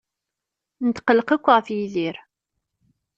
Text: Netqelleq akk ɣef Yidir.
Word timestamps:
Netqelleq 0.87 1.29
akk 1.35 1.45
ɣef 1.53 1.67
Yidir. 1.75 2.15